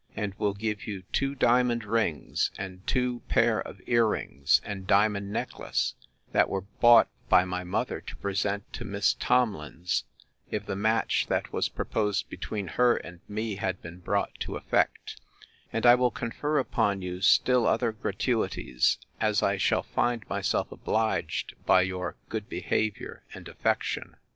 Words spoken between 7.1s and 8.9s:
by my mother, to present to